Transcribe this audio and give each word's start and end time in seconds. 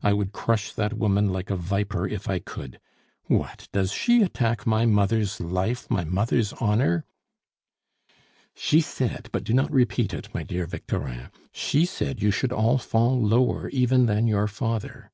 I 0.00 0.12
would 0.12 0.30
crush 0.30 0.72
that 0.74 0.92
woman 0.94 1.32
like 1.32 1.50
a 1.50 1.56
viper 1.56 2.06
if 2.06 2.30
I 2.30 2.38
could! 2.38 2.78
What, 3.24 3.66
does 3.72 3.90
she 3.90 4.22
attack 4.22 4.64
my 4.64 4.86
mother's 4.86 5.40
life, 5.40 5.90
my 5.90 6.04
mother's 6.04 6.52
honor?" 6.60 7.04
"She 8.54 8.80
said, 8.80 9.28
but 9.32 9.42
do 9.42 9.52
not 9.52 9.72
repeat 9.72 10.14
it, 10.14 10.28
my 10.32 10.44
dear 10.44 10.66
Victorin 10.66 11.30
she 11.50 11.84
said 11.84 12.22
you 12.22 12.30
should 12.30 12.52
all 12.52 12.78
fall 12.78 13.20
lower 13.20 13.68
even 13.70 14.06
than 14.06 14.28
your 14.28 14.46
father. 14.46 15.10